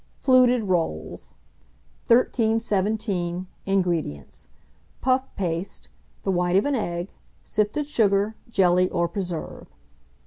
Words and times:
FLUTED 0.17 0.63
ROLLS. 0.63 1.35
1317. 2.07 3.45
INGREDIENTS. 3.67 4.47
Puff 4.99 5.29
paste, 5.35 5.89
the 6.23 6.31
white 6.31 6.55
of 6.55 6.65
an 6.65 6.73
egg, 6.73 7.11
sifted 7.43 7.85
sugar, 7.85 8.35
jelly 8.49 8.89
or 8.89 9.07
preserve. 9.07 9.67